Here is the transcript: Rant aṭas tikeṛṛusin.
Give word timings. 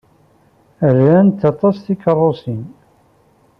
Rant 0.97 1.41
aṭas 1.51 1.75
tikeṛṛusin. 1.85 2.63